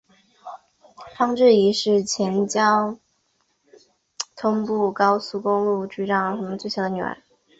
[1.15, 2.97] 方智怡是前交
[4.35, 7.21] 通部高速公路工程局局长方恩绪的最小的女儿。